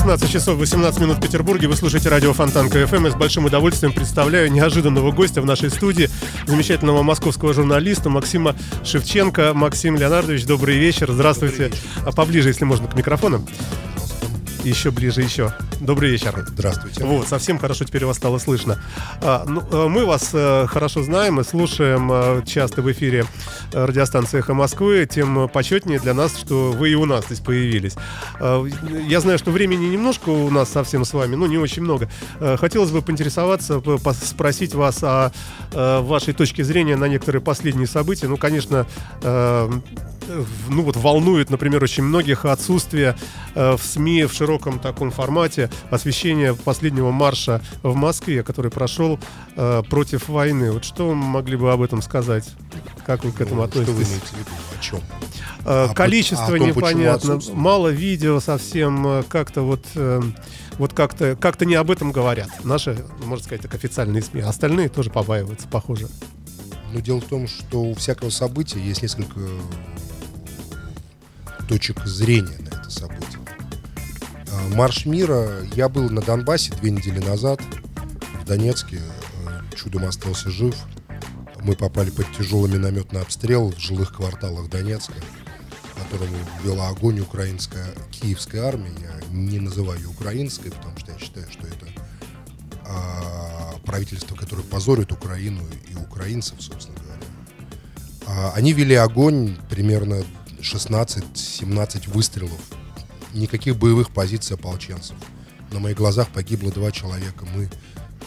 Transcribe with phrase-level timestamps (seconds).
[0.00, 1.68] 16 часов 18 минут в Петербурге.
[1.68, 3.08] Вы слушаете радио Фонтанка ФМ.
[3.08, 6.08] И с большим удовольствием представляю неожиданного гостя в нашей студии,
[6.46, 9.52] замечательного московского журналиста Максима Шевченко.
[9.52, 11.12] Максим Леонардович, добрый вечер.
[11.12, 11.64] Здравствуйте.
[11.64, 11.76] вечер.
[12.06, 13.46] А поближе, если можно, к микрофону.
[14.64, 15.52] Еще ближе, еще.
[15.80, 16.44] Добрый вечер.
[16.46, 17.04] Здравствуйте.
[17.04, 18.82] Вот, совсем хорошо теперь вас стало слышно.
[19.22, 23.24] А, ну, э, мы вас э, хорошо знаем и слушаем э, часто в эфире
[23.72, 27.94] э, радиостанции «Эхо Москвы», тем почетнее для нас, что вы и у нас здесь появились.
[28.38, 28.62] А,
[29.08, 32.10] я знаю, что времени немножко у нас совсем с вами, ну, не очень много.
[32.38, 33.80] Хотелось бы поинтересоваться,
[34.12, 35.32] спросить вас о
[35.72, 38.28] вашей точке зрения на некоторые последние события.
[38.28, 38.86] Ну, конечно,
[40.68, 43.16] ну вот волнует, например, очень многих отсутствие
[43.54, 49.18] э, в СМИ в широком таком формате освещения последнего марша в Москве, который прошел
[49.56, 50.72] э, против войны.
[50.72, 52.48] Вот что вы могли бы об этом сказать?
[53.06, 54.10] Как вы к этому Ну, Что вы относитесь?
[54.10, 54.50] имеете в виду?
[54.78, 55.00] О чем?
[55.64, 60.22] Э, Количество а о том, непонятно, мало видео совсем, э, как-то вот, э,
[60.78, 62.48] вот как-то, как-то не об этом говорят.
[62.64, 64.42] Наши, можно сказать, так официальные СМИ.
[64.42, 66.08] Остальные тоже побаиваются, похоже.
[66.92, 69.38] Но дело в том, что у всякого события есть несколько
[71.70, 73.38] точек зрения на это событие.
[74.52, 75.62] А, Марш мира.
[75.76, 77.60] Я был на Донбассе две недели назад,
[78.42, 78.96] в Донецке.
[78.96, 80.74] э, Чудом остался жив.
[81.60, 85.14] Мы попали под тяжелый минометный обстрел в жилых кварталах Донецка,
[85.94, 88.90] которому вела огонь украинская, киевская армия.
[89.00, 91.86] Я не называю ее украинской, потому что я считаю, что это
[92.84, 97.22] а, правительство, которое позорит Украину и украинцев, собственно говоря.
[98.26, 100.24] А, Они вели огонь примерно
[100.60, 102.60] 16-17 выстрелов.
[103.32, 105.16] Никаких боевых позиций ополченцев.
[105.70, 107.46] На моих глазах погибло два человека.
[107.54, 107.70] Мы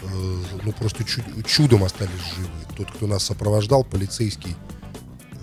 [0.02, 2.50] э, ну, просто чу- чудом остались живы.
[2.78, 4.56] Тот, кто нас сопровождал, полицейский,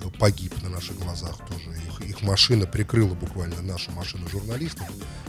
[0.02, 1.76] э, погиб на наших глазах тоже.
[1.76, 4.86] Их, их машина прикрыла буквально нашу машину журналистов.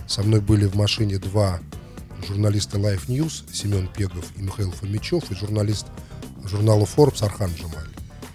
[0.08, 1.60] Со мной были в машине два
[2.28, 5.88] журналиста Life News Семен Пегов и Михаил Фомичев и журналист
[6.46, 7.91] журнала Forbes Архан Джамаль.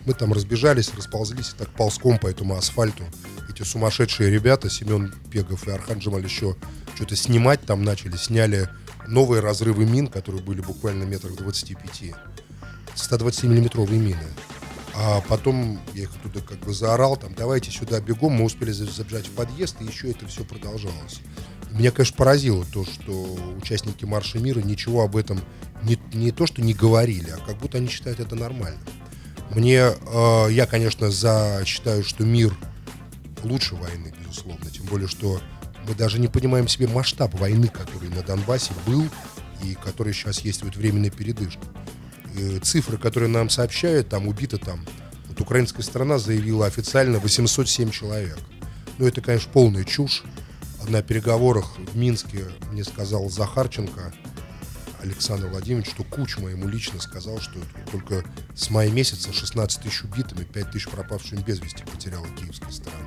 [0.07, 3.05] Мы там разбежались, расползлись и так ползком по этому асфальту.
[3.51, 6.57] Эти сумасшедшие ребята, Семен Пегов и Архан еще
[6.95, 8.71] что-то снимать там начали, сняли
[9.09, 12.15] новые разрывы мин, которые были буквально метрах 25.
[12.95, 14.27] 120-миллиметровые мины.
[14.95, 18.87] А потом я их оттуда как бы заорал, там, давайте сюда бегом, мы успели за-
[18.87, 21.21] забежать в подъезд, и еще это все продолжалось.
[21.73, 25.39] Меня, конечно, поразило то, что участники Марша Мира ничего об этом
[25.83, 28.79] не, не то, что не говорили, а как будто они считают это нормально.
[29.51, 32.57] Мне, э, я, конечно, за, считаю, что мир
[33.43, 35.41] лучше войны, безусловно, тем более, что
[35.87, 39.05] мы даже не понимаем себе масштаб войны, который на Донбассе был
[39.63, 41.63] и который сейчас есть вот временная передышка.
[42.37, 44.85] Э, цифры, которые нам сообщают, там убито там,
[45.29, 48.39] вот украинская сторона заявила официально 807 человек.
[48.99, 50.25] Ну, это, конечно, полная чушь.
[50.89, 54.13] На переговорах в Минске мне сказал Захарченко
[55.07, 57.59] Александр Владимирович, что Кучма ему лично сказал, что
[57.91, 58.25] только
[58.55, 63.07] с мая месяца 16 тысяч убитыми, 5 тысяч пропавшими без вести потеряла киевская сторона.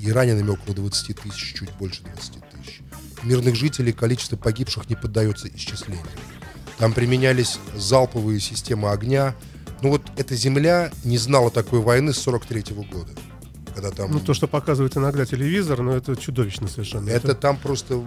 [0.00, 2.80] И ранеными около 20 тысяч, чуть больше 20 тысяч.
[3.22, 6.04] Мирных жителей количество погибших не поддается исчислению.
[6.78, 9.34] Там применялись залповые системы огня.
[9.82, 13.12] Ну вот эта земля не знала такой войны с 43 года.
[13.74, 17.10] Когда там Ну, то, что показывает иногда телевизор, ну, это чудовищно совершенно.
[17.10, 18.02] это там просто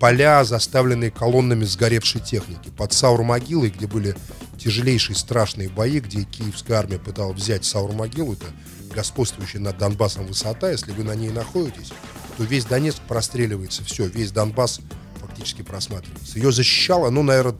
[0.00, 2.70] поля, заставленные колоннами сгоревшей техники.
[2.76, 4.16] Под Саур-могилой, где были
[4.58, 8.46] тяжелейшие страшные бои, где киевская армия пыталась взять Саур-могилу, это
[8.94, 11.92] господствующая над Донбассом высота, если вы на ней находитесь,
[12.36, 14.80] то весь Донецк простреливается, все, весь Донбасс
[15.20, 16.38] фактически просматривается.
[16.38, 17.56] Ее защищало, ну, наверное,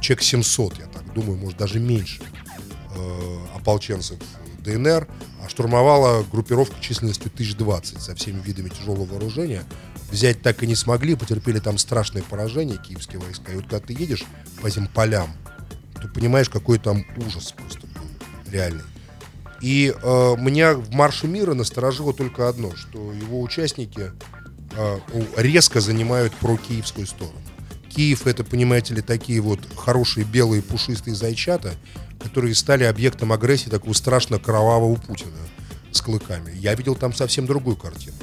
[0.00, 2.22] человек 700, я так думаю, может, даже меньше
[2.94, 4.18] э, ополченцев
[4.58, 5.08] ДНР,
[5.42, 9.64] а штурмовала группировка численностью 1020 со всеми видами тяжелого вооружения.
[10.10, 13.52] Взять так и не смогли, потерпели там страшное поражение киевские войска.
[13.52, 14.24] И вот когда ты едешь
[14.60, 15.30] по этим полям,
[16.00, 18.06] ты понимаешь, какой там ужас просто был,
[18.50, 18.82] реальный.
[19.60, 24.10] И э, меня в Марше мира насторожило только одно, что его участники
[24.76, 27.38] э, у- резко занимают прокиевскую сторону.
[27.88, 31.74] Киев это, понимаете ли, такие вот хорошие белые пушистые зайчата,
[32.22, 35.36] которые стали объектом агрессии такого страшно кровавого Путина
[35.92, 36.52] с клыками.
[36.56, 38.16] Я видел там совсем другую картину.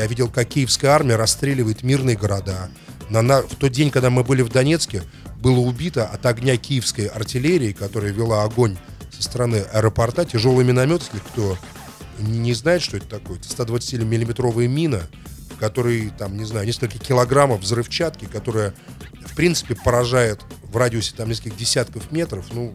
[0.00, 2.70] Я видел, как киевская армия расстреливает мирные города.
[3.10, 5.02] На, на- в тот день, когда мы были в Донецке,
[5.36, 8.78] было убито от огня киевской артиллерии, которая вела огонь
[9.12, 11.58] со стороны аэропорта, тяжелый миномет, если кто
[12.18, 15.02] не знает, что это такое, это 120-миллиметровая мина,
[15.58, 18.72] который, там, не знаю, несколько килограммов взрывчатки, которая,
[19.26, 22.74] в принципе, поражает в радиусе там нескольких десятков метров, ну,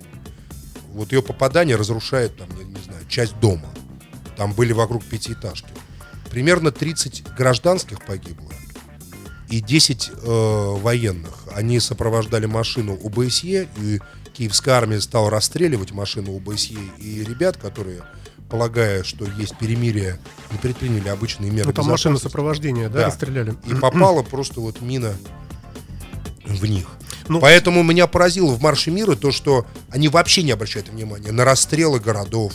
[0.94, 3.68] вот ее попадание разрушает, там, не, не знаю, часть дома.
[4.38, 5.69] Там были вокруг пятиэтажки.
[6.35, 8.51] Примерно 30 гражданских погибло
[9.47, 11.31] и 10 э, военных.
[11.55, 14.01] Они сопровождали машину УБСЕ, и
[14.33, 18.01] киевская армия стала расстреливать машину УБСЕ, и ребят, которые
[18.49, 20.19] полагая, что есть перемирие,
[20.51, 21.67] не предприняли обычные меры.
[21.67, 23.05] Ну, там машина сопровождения, да, Да.
[23.05, 23.55] расстреляли.
[23.65, 25.13] И попала просто вот мина
[26.45, 26.87] в них.
[27.29, 31.45] Ну- Поэтому меня поразило в Марше мира то, что они вообще не обращают внимания на
[31.45, 32.51] расстрелы городов.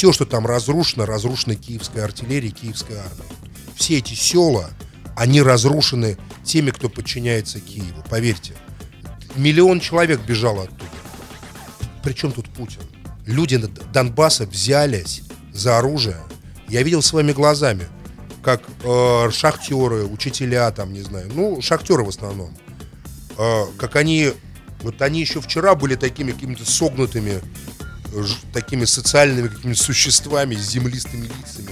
[0.00, 3.28] Все, что там разрушено, разрушено киевской артиллерией, киевской армией.
[3.76, 4.70] Все эти села,
[5.14, 8.02] они разрушены теми, кто подчиняется Киеву.
[8.08, 8.54] Поверьте.
[9.36, 10.86] Миллион человек бежало оттуда.
[12.02, 12.80] Причем тут Путин?
[13.26, 13.58] Люди
[13.92, 15.20] Донбасса взялись
[15.52, 16.16] за оружие.
[16.66, 17.86] Я видел своими глазами,
[18.42, 22.56] как э, шахтеры, учителя, там, не знаю, ну, шахтеры в основном,
[23.36, 24.32] э, как они,
[24.80, 27.42] вот они еще вчера были такими какими-то согнутыми,
[28.52, 31.70] такими социальными какими-то существами землистыми лицами,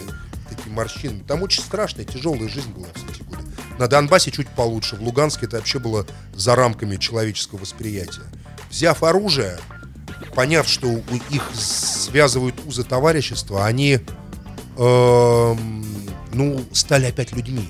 [0.49, 1.23] такими морщинами.
[1.26, 3.43] Там очень страшная, тяжелая жизнь была все эти годы.
[3.79, 8.23] На Донбассе чуть получше, в Луганске это вообще было за рамками человеческого восприятия.
[8.70, 9.58] Взяв оружие,
[10.35, 11.00] поняв, что
[11.31, 14.00] их связывают узы товарищества, они
[14.76, 15.87] эм,
[16.32, 17.69] ну, стали опять людьми.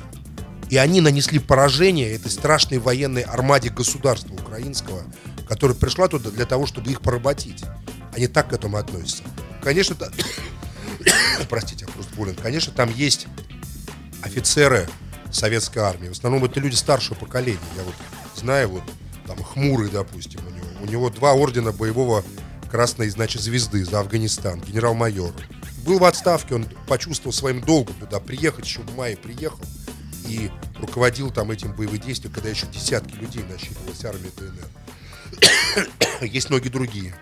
[0.70, 5.02] И они нанесли поражение этой страшной военной армаде государства украинского,
[5.48, 7.64] которая пришла туда для того, чтобы их поработить.
[8.14, 9.22] Они так к этому относятся.
[9.62, 10.10] Конечно, та-
[11.48, 12.34] простите, я просто болен.
[12.34, 13.26] Конечно, там есть
[14.22, 14.88] офицеры
[15.32, 16.08] советской армии.
[16.08, 17.58] В основном это люди старшего поколения.
[17.76, 17.94] Я вот
[18.36, 18.82] знаю, вот
[19.26, 20.66] там Хмурый, допустим, у него.
[20.80, 22.24] У него два ордена боевого
[22.70, 25.32] красной, значит, звезды за Афганистан, генерал-майор.
[25.84, 29.60] Был в отставке, он почувствовал своим долгом туда приехать, еще в мае приехал
[30.26, 34.68] и руководил там этим боевым действием, когда еще десятки людей насчитывалась армия ДНР.
[36.20, 37.14] Есть многие другие.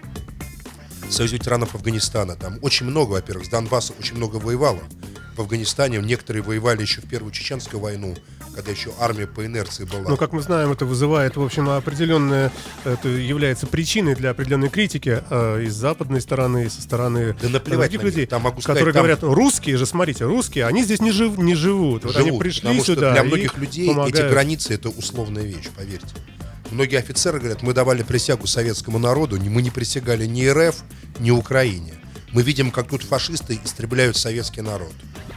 [1.11, 2.35] Союз ветеранов Афганистана.
[2.37, 4.81] Там очень много, во-первых, с Донбасса очень много воевало.
[5.37, 8.17] В Афганистане некоторые воевали еще в Первую Чеченскую войну,
[8.55, 10.09] когда еще армия по инерции была.
[10.09, 12.51] Ну, как мы знаем, это вызывает, в общем, определенное,
[12.85, 17.51] это является причиной для определенной критики э, и с западной стороны, и со стороны Да
[17.51, 20.83] наплевать других на людей, Там могу сказать, которые там- говорят, русские же, смотрите, русские, они
[20.83, 22.07] здесь не, жив, не живут.
[22.07, 24.31] Вот они живут, пришли потому что сюда для и многих людей эти помогают.
[24.33, 26.15] границы это условная вещь, поверьте.
[26.71, 30.77] Многие офицеры говорят, мы давали присягу советскому народу, мы не присягали ни РФ,
[31.19, 31.95] ни Украине.
[32.33, 34.93] Мы видим, как тут фашисты истребляют советский народ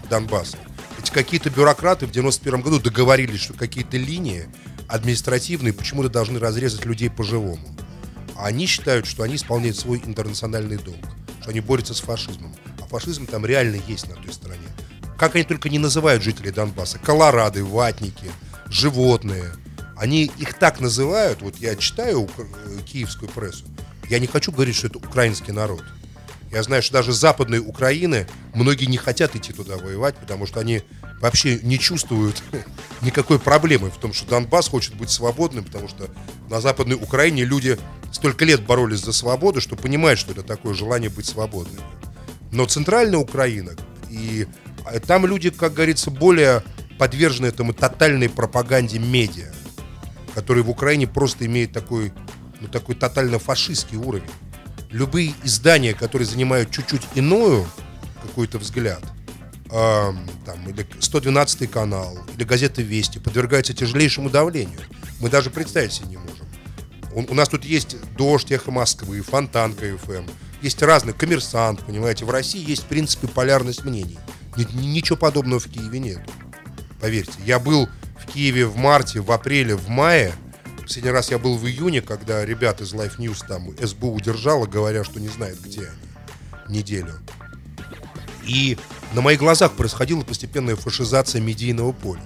[0.10, 0.58] Донбасса.
[1.00, 4.48] Эти какие-то бюрократы в 91 году договорились, что какие-то линии
[4.88, 7.68] административные почему-то должны разрезать людей по-живому.
[8.36, 11.06] А они считают, что они исполняют свой интернациональный долг,
[11.42, 12.56] что они борются с фашизмом.
[12.82, 14.68] А фашизм там реально есть на той стороне.
[15.18, 16.98] Как они только не называют жителей Донбасса.
[17.00, 18.32] Колорады, ватники,
[18.68, 19.52] животные.
[20.00, 21.42] Они их так называют.
[21.42, 22.30] Вот я читаю
[22.86, 23.66] киевскую прессу.
[24.10, 25.84] Я не хочу говорить, что это украинский народ.
[26.51, 30.62] Я знаю, что даже с западной Украины многие не хотят идти туда воевать, потому что
[30.62, 30.81] они
[31.22, 32.42] вообще не чувствуют
[33.01, 36.10] никакой проблемы в том, что Донбасс хочет быть свободным, потому что
[36.50, 37.78] на западной Украине люди
[38.12, 41.84] столько лет боролись за свободу, что понимают, что это такое желание быть свободным.
[42.51, 43.74] Но центральная Украина,
[44.10, 44.48] и
[44.86, 46.63] а, там люди, как говорится, более
[46.98, 49.53] подвержены этому тотальной пропаганде медиа,
[50.33, 52.12] который в Украине просто имеет такой,
[52.62, 54.29] ну, такой тотально-фашистский уровень.
[54.91, 57.67] Любые издания, которые занимают чуть-чуть иную
[58.21, 59.01] какой-то взгляд,
[59.71, 64.79] эм, там, или 112 канал, или газета «Вести», подвергаются тяжелейшему давлению.
[65.19, 66.48] Мы даже представить себе не можем.
[67.13, 70.25] У, у нас тут есть «Дождь», «Эхо Москвы», «Фонтанка ФМ».
[70.62, 72.25] Есть разные, «Коммерсант», понимаете.
[72.25, 74.17] В России есть, в принципе, полярность мнений.
[74.57, 76.19] Ни- ни- ничего подобного в Киеве нет.
[77.00, 77.88] Поверьте, я был
[78.22, 80.34] в Киеве в марте, в апреле, в мае.
[80.82, 85.04] Последний раз я был в июне, когда ребята из Life News там СБУ удержала, говоря,
[85.04, 86.78] что не знает, где они.
[86.80, 87.14] Неделю.
[88.46, 88.78] И
[89.14, 92.22] на моих глазах происходила постепенная фашизация медийного поля.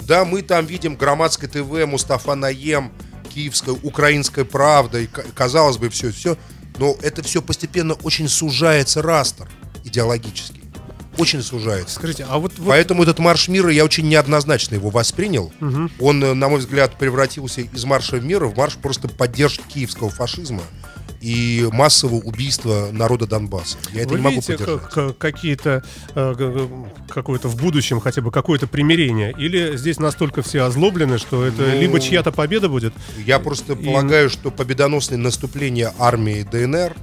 [0.00, 2.92] Да, мы там видим Громадское ТВ, Мустафа Наем,
[3.32, 6.36] Киевская, Украинская правда, и, ка- казалось бы, все, все.
[6.78, 9.48] Но это все постепенно очень сужается растр
[9.84, 10.55] идеологический.
[11.18, 11.94] Очень сужается.
[11.96, 15.52] Скажите, а вот, вот Поэтому этот марш мира я очень неоднозначно его воспринял.
[16.00, 20.62] Он, э, на мой взгляд, превратился из марша мира в марш просто поддержки киевского фашизма
[21.22, 23.78] и массового убийства народа Донбасса.
[23.92, 24.82] Я это вы не могу видите поддержать.
[24.82, 25.82] как- как- какие-то
[26.14, 26.68] э,
[27.08, 29.34] какое-то в будущем хотя бы какое-то примирение?
[29.38, 32.92] Или здесь настолько все озлоблены, что это Ну, либо чья-то победа будет?
[33.24, 36.94] Я просто И- полагаю, что победоносное наступление армии ДНР,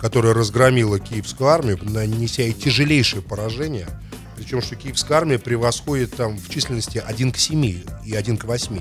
[0.00, 3.86] которая разгромила киевскую армию, нанеся ей тяжелейшее поражение,
[4.36, 7.64] причем что киевская армия превосходит там в численности 1 к 7
[8.06, 8.80] и 1 к 8.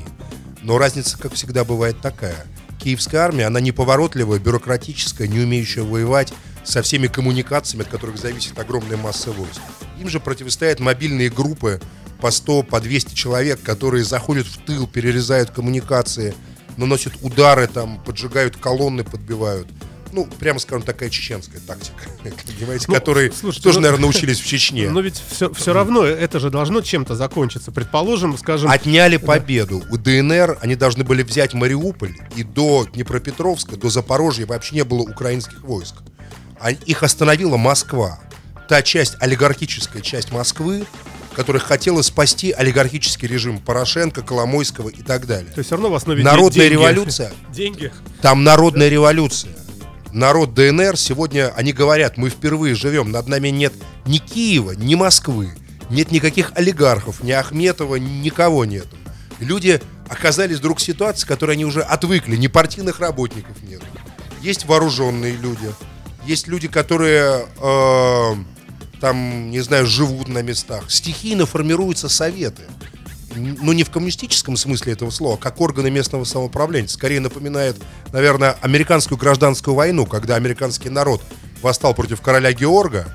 [0.61, 2.45] Но разница, как всегда, бывает такая.
[2.81, 6.33] Киевская армия, она неповоротливая, бюрократическая, не умеющая воевать,
[6.63, 9.61] со всеми коммуникациями, от которых зависит огромная масса войск.
[9.99, 11.81] Им же противостоят мобильные группы
[12.21, 16.33] по 100, по 200 человек, которые заходят в тыл, перерезают коммуникации,
[16.77, 19.67] наносят удары, там, поджигают колонны, подбивают.
[20.11, 24.45] Ну, прямо скажем, такая чеченская тактика, понимаете, Ну, которые слушайте, тоже, ну- наверное, научились в
[24.47, 24.89] Чечне.
[24.91, 27.71] Но ведь все, все равно это же должно чем-то закончиться.
[27.71, 29.83] Предположим, скажем, Отняли победу.
[29.89, 35.01] У ДНР они должны были взять Мариуполь, и до Днепропетровска, до Запорожья вообще не было
[35.01, 35.95] украинских войск.
[36.59, 38.19] А их остановила Москва.
[38.67, 40.85] Та часть, олигархическая часть Москвы,
[41.35, 45.51] которая хотела спасти олигархический режим Порошенко, Коломойского и так далее.
[45.53, 46.73] то есть все равно в основе Народная деньги.
[46.73, 47.31] революция.
[47.53, 47.91] Деньги.
[48.21, 49.53] Там народная революция.
[50.11, 53.73] Народ ДНР сегодня, они говорят, мы впервые живем, над нами нет
[54.05, 55.51] ни Киева, ни Москвы,
[55.89, 58.97] нет никаких олигархов, ни Ахметова, никого нету.
[59.39, 63.81] Люди оказались вдруг в ситуации, к которой они уже отвыкли, ни партийных работников нет.
[64.41, 65.71] Есть вооруженные люди,
[66.25, 68.35] есть люди, которые э,
[68.99, 70.89] там, не знаю, живут на местах.
[70.89, 72.63] Стихийно формируются советы
[73.35, 76.87] ну не в коммунистическом смысле этого слова, как органы местного самоуправления.
[76.87, 77.75] Скорее напоминает,
[78.11, 81.21] наверное, американскую гражданскую войну, когда американский народ
[81.61, 83.05] восстал против короля Георга.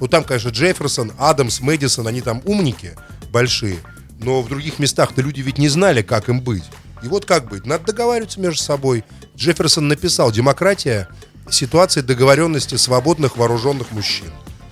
[0.00, 2.96] Ну там, конечно, Джефферсон, Адамс, Мэдисон, они там умники
[3.30, 3.78] большие,
[4.18, 6.64] но в других местах-то люди ведь не знали, как им быть.
[7.02, 7.66] И вот как быть?
[7.66, 9.04] Надо договариваться между собой.
[9.36, 11.08] Джефферсон написал «Демократия–
[11.50, 14.30] ситуация договоренности свободных вооруженных мужчин».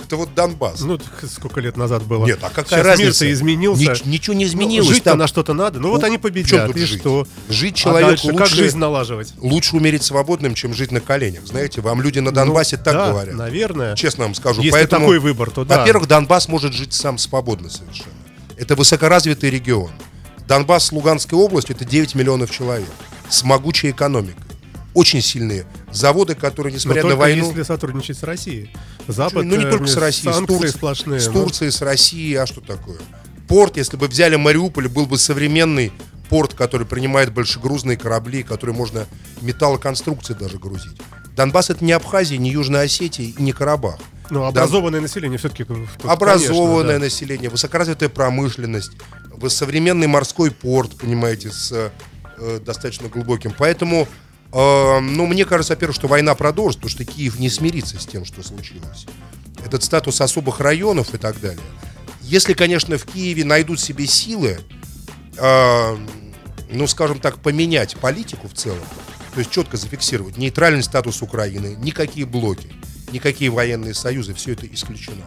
[0.09, 0.81] Это вот Донбасс.
[0.81, 0.99] Ну,
[1.31, 2.25] сколько лет назад было.
[2.25, 3.25] Нет, а какая Сейчас разница?
[3.27, 3.83] мир-то изменился.
[3.83, 4.89] Нич- ничего не Ну, изменилось.
[4.89, 5.81] жить-то Там- на что-то надо.
[5.81, 6.67] Ну, вот Ну, они победят.
[6.67, 7.01] тут И жить?
[7.01, 7.27] что?
[7.51, 9.35] Жить А человеку дальше как лучше- жизнь налаживать?
[9.37, 11.45] Лучше умереть свободным, чем жить на коленях.
[11.45, 13.35] Знаете, вам люди на Донбассе Ну, так да, говорят.
[13.35, 13.95] наверное.
[13.97, 14.63] Честно вам скажу.
[14.63, 15.81] Если Поэтому, такой выбор, то да.
[15.81, 18.09] Во-первых, Донбасс может жить сам свободно совершенно.
[18.57, 19.91] Это высокоразвитый регион.
[20.49, 22.89] Донбасс Луганской областью это 9 миллионов человек.
[23.29, 24.41] С могучей экономикой.
[24.95, 25.67] Очень сильные.
[25.93, 27.47] Заводы, которые, Но несмотря только на войну...
[27.49, 28.71] если сотрудничать с Россией.
[29.09, 31.21] Запад, ну, не э, только с Россией, с, Турцией, сплошные.
[31.21, 31.29] с.
[31.29, 32.99] Турцией, с Россией, а что такое?
[33.49, 35.93] Порт, если бы взяли Мариуполь, был бы современный
[36.29, 39.07] порт, который принимает большегрузные корабли, который можно
[39.41, 41.01] металлоконструкции даже грузить.
[41.35, 43.99] Донбасс это не Абхазия, не Южная Осетия и не Карабах.
[44.31, 45.65] Ну, образованное население все-таки.
[46.03, 48.93] Образованное население, высокоразвитая промышленность,
[49.49, 51.93] современный морской порт, понимаете, с
[52.37, 53.55] э, достаточно глубоким.
[53.57, 54.07] Поэтому, э,
[54.53, 58.43] ну, мне кажется, во-первых, что война продолжится, потому что Киев не смирится с тем, что
[58.43, 59.07] случилось.
[59.65, 61.65] Этот статус особых районов и так далее.
[62.23, 64.59] Если, конечно, в Киеве найдут себе силы,
[65.37, 65.97] э,
[66.71, 68.85] ну, скажем так, поменять политику в целом,
[69.35, 72.73] то есть четко зафиксировать нейтральный статус Украины, никакие блоки,
[73.13, 75.25] никакие военные союзы, все это исключено.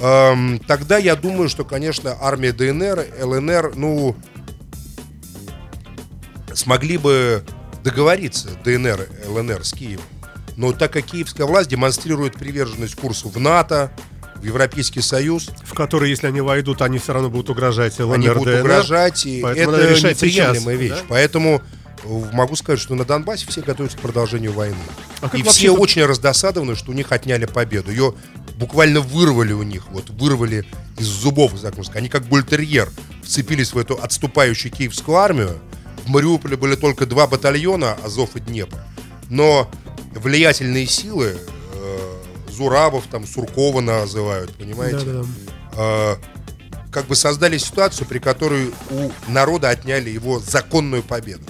[0.00, 4.16] Эм, тогда я думаю, что, конечно, армия ДНР, ЛНР, ну,
[6.54, 7.44] смогли бы
[7.90, 10.04] договориться ДНР, ЛНР с Киевом.
[10.56, 13.92] Но так как киевская власть демонстрирует приверженность курсу в НАТО,
[14.36, 18.28] в Европейский Союз, В которые, если они войдут, они все равно будут угрожать ЛНР, они
[18.28, 18.60] будут ДНР.
[18.60, 20.90] угрожать, и это неприемлемая вещь.
[20.90, 20.98] да?
[21.08, 21.60] Поэтому
[22.04, 24.76] э, могу сказать, что на Донбассе все готовятся к продолжению войны.
[25.20, 27.90] А и все тут- очень раздосадованы, что у них отняли победу.
[27.90, 28.14] Ее
[28.56, 30.64] буквально вырвали у них, вот вырвали
[30.98, 31.96] из зубов, так можно сказать.
[31.96, 32.88] Они как бультерьер
[33.24, 35.58] вцепились в эту отступающую киевскую армию.
[36.08, 38.78] В Мариуполе были только два батальона, Азов и Днепр.
[39.28, 39.70] Но
[40.14, 41.36] влиятельные силы,
[41.74, 41.98] э,
[42.50, 45.04] Зурабов, там, Суркова называют, понимаете?
[45.04, 45.26] Да-да-да.
[45.76, 46.16] э,
[46.90, 51.44] как бы создали ситуацию, при которой у народа отняли его законную победу.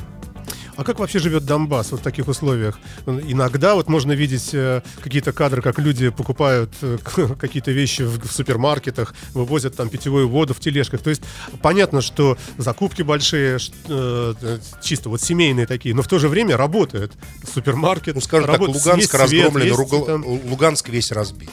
[0.79, 2.79] А как вообще живет Донбасс вот в таких условиях?
[3.05, 6.99] Иногда вот можно видеть э, какие-то кадры, как люди покупают э,
[7.41, 11.03] какие-то вещи в, супермаркетах, вывозят там питьевую воду в тележках.
[11.03, 11.23] То есть
[11.63, 13.59] понятно, что закупки большие,
[13.89, 17.11] э, чисто вот семейные такие, но в то же время работает
[17.53, 18.15] супермаркет.
[18.15, 21.51] Ну, скажем так, работает, Луганск есть свет, разгромлен, там- Луганск весь разбит.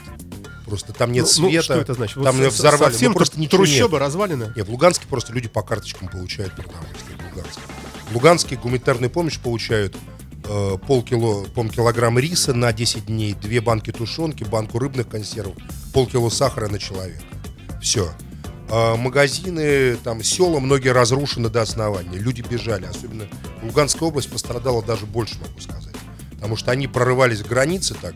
[0.68, 1.64] Просто там нет Ну, ну, света.
[1.64, 2.18] что это значит?
[2.18, 2.92] Вот Там со- взорвали.
[2.92, 4.02] совсем ну, просто тру- ничего трущобы нет.
[4.02, 4.54] развалины?
[4.56, 7.18] Нет, в Луганске просто люди по карточкам получают продовольствие.
[8.14, 9.96] Луганске гуманитарную помощь получают
[10.44, 15.56] э, полкило, полкилограмма риса на 10 дней, две банки тушенки, банку рыбных консервов,
[15.94, 17.24] полкило сахара на человека.
[17.82, 18.12] Все.
[18.70, 22.18] магазины, там, села многие разрушены до основания.
[22.18, 22.86] Люди бежали.
[22.86, 23.26] Особенно
[23.62, 25.96] Луганская область пострадала даже больше, могу сказать.
[26.32, 28.16] Потому что они прорывались к границе так.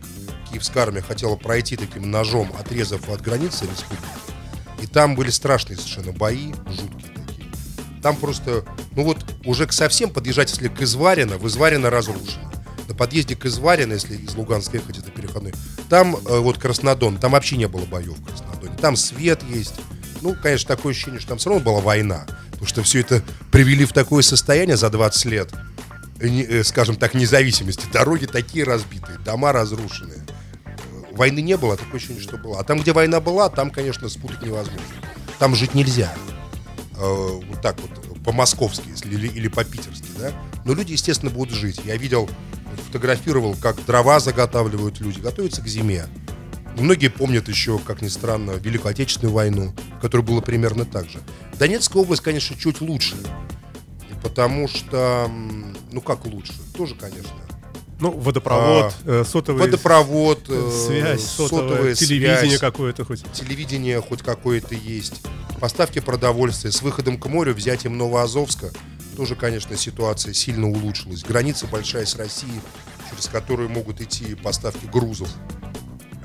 [0.51, 4.05] Киевская армия хотела пройти таким ножом, отрезав от границы республики.
[4.81, 7.19] И там были страшные совершенно бои, жуткие.
[8.01, 8.63] Там просто,
[8.96, 12.51] ну вот, уже к совсем подъезжать, если к Изварина, в Изварина разрушено.
[12.88, 15.53] На подъезде к Изварина, если из Луганска ехать, это переходной,
[15.89, 18.75] там э, вот Краснодон, там вообще не было боев в Краснодоне.
[18.77, 19.75] Там свет есть,
[20.22, 22.25] Ну, конечно, такое ощущение, что там все равно была война.
[22.51, 25.50] Потому что все это привели в такое состояние за 20 лет,
[26.20, 27.86] не- э, скажем так, независимости.
[27.94, 30.20] Дороги такие разбитые, дома разрушенные.
[30.65, 32.60] Э, Войны не было, такое ощущение, что было.
[32.60, 34.82] А там, где война была, там, конечно, спутать невозможно.
[35.38, 36.13] Там жить нельзя.
[37.00, 40.34] Э, вот так вот, по-московски, если, или, или по-питерски, да.
[40.65, 41.82] Но люди, естественно, будут жить.
[41.86, 42.29] Я видел,
[42.88, 46.06] фотографировал, как дрова заготавливают люди, готовятся к зиме.
[46.77, 51.20] Многие помнят еще, как ни странно, Великую Отечественную войну, которая была примерно так же.
[51.58, 53.15] Донецкая область, конечно, чуть лучше.
[54.22, 55.32] Потому что,
[55.91, 56.53] ну как лучше?
[56.75, 57.32] Тоже, конечно.
[58.00, 59.62] Ну, водопровод, э, сотовый...
[59.65, 63.24] Водопровод, э, Связь, сотовое, сотовая телевидение связь, какое-то хоть.
[63.34, 65.22] телевидение хоть какое-то есть,
[65.60, 68.72] поставки продовольствия, с выходом к морю, взятием Новоазовска,
[69.16, 71.24] тоже, конечно, ситуация сильно улучшилась.
[71.24, 72.62] Граница большая с Россией,
[73.10, 75.30] через которую могут идти поставки грузов.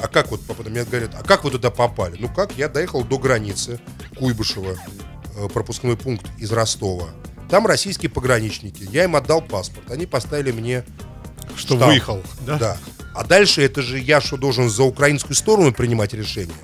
[0.00, 2.16] А как вот, мне говорят, а как вы туда попали?
[2.18, 3.80] Ну как, я доехал до границы
[4.16, 4.76] Куйбышева,
[5.36, 7.08] э, пропускной пункт из Ростова.
[7.50, 8.86] Там российские пограничники.
[8.90, 9.90] Я им отдал паспорт.
[9.90, 10.84] Они поставили мне
[11.56, 11.92] Что штамп.
[11.92, 12.58] выехал, да?
[12.58, 12.76] Да.
[13.14, 16.54] А дальше это же я что должен за украинскую сторону принимать решение?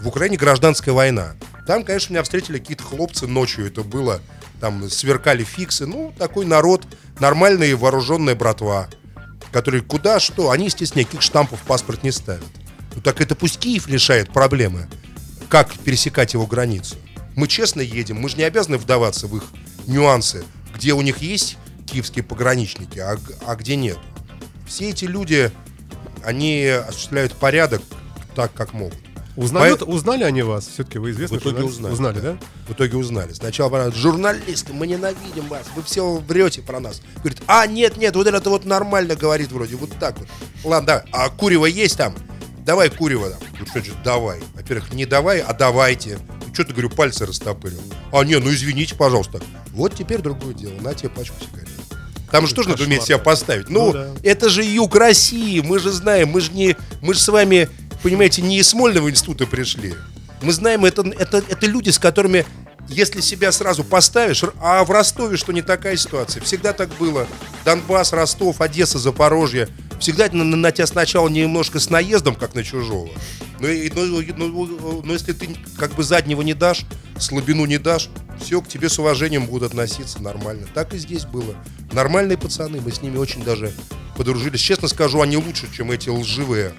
[0.00, 1.34] В Украине гражданская война.
[1.66, 3.66] Там, конечно, меня встретили какие-то хлопцы ночью.
[3.66, 4.20] Это было,
[4.60, 5.86] там сверкали фиксы.
[5.86, 6.86] Ну, такой народ,
[7.18, 8.88] нормальная вооруженная братва,
[9.50, 10.50] которые куда что.
[10.50, 12.44] Они, естественно, никаких штампов в паспорт не ставят.
[12.94, 14.88] Ну так это пусть Киев решает проблемы.
[15.48, 16.96] Как пересекать его границу?
[17.34, 19.44] Мы честно едем, мы же не обязаны вдаваться в их
[19.86, 20.44] нюансы,
[20.74, 23.98] где у них есть киевские пограничники, а, а где нет.
[24.66, 25.52] Все эти люди,
[26.24, 27.82] они осуществляют порядок
[28.34, 29.05] так, как могут.
[29.36, 30.66] Узнают, Узнали они вас?
[30.66, 31.38] Все-таки вы известны?
[31.38, 31.92] В итоге узнали.
[31.92, 32.38] Узнали, да?
[32.66, 33.32] В итоге узнали.
[33.34, 37.02] Сначала говорят, журналисты, мы ненавидим вас, вы все врете про нас.
[37.18, 40.28] Говорит, а, нет, нет, вот это вот нормально говорит вроде, вот так вот.
[40.64, 41.04] Ладно, давай.
[41.12, 42.14] а Курева есть там?
[42.64, 43.38] Давай Курева там.
[43.40, 44.40] Говорю, что значит давай?
[44.54, 46.18] Во-первых, не давай, а давайте.
[46.54, 47.80] Что ты, говорю, пальцы растопырил?
[48.12, 49.40] А, не, ну извините, пожалуйста.
[49.72, 51.68] Вот теперь другое дело, на тебе пачку сигарет.
[52.30, 53.68] Там же тоже надо уметь себя поставить.
[53.68, 54.08] Ну, Ну да.
[54.22, 57.68] это же юг России, мы же знаем, мы же не, мы же с вами,
[58.02, 59.94] понимаете, не из Смольного института пришли.
[60.42, 62.44] Мы знаем, это, это, это люди, с которыми,
[62.88, 66.42] если себя сразу поставишь, а в Ростове что не такая ситуация.
[66.42, 67.26] Всегда так было.
[67.64, 69.68] Донбасс, Ростов, Одесса, Запорожье.
[69.98, 73.08] Всегда на, на тебя сначала немножко с наездом, как на чужого.
[73.58, 76.82] Но, но, но- но если ты как бы заднего не дашь,
[77.18, 80.66] слабину не дашь, все, к тебе с уважением будут относиться нормально.
[80.74, 81.54] Так и здесь было.
[81.92, 83.72] Нормальные пацаны, мы с ними очень даже
[84.16, 84.60] подружились.
[84.60, 86.74] Честно скажу, они лучше, чем эти лживые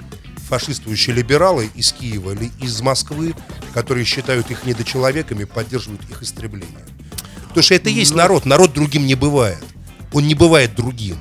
[0.47, 3.36] фашистующие либералы из Киева или из Москвы,
[3.73, 6.86] которые считают их недочеловеками, поддерживают их истребление.
[7.49, 8.45] Потому что это и есть народ.
[8.45, 9.63] Народ другим не бывает.
[10.13, 11.17] Он не бывает другим.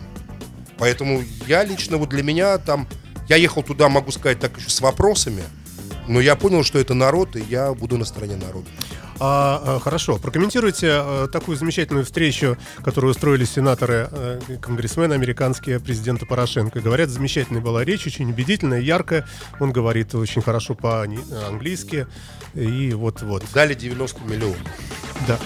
[0.79, 2.87] Поэтому я лично, вот для меня там,
[3.29, 5.43] я ехал туда, могу сказать, так еще с вопросами,
[6.07, 8.69] но я понял, что это народ, и я буду на стороне народа.
[9.19, 16.27] А, а, хорошо, прокомментируйте а, такую замечательную встречу, которую устроили сенаторы, а, конгрессмены американские президента
[16.27, 16.81] Порошенко.
[16.81, 19.27] Говорят, замечательная была речь, очень убедительная, яркая.
[19.59, 22.07] Он говорит очень хорошо по-английски.
[22.55, 23.45] И вот-вот.
[23.55, 24.59] Дали 90 миллионов.
[25.27, 25.39] Да.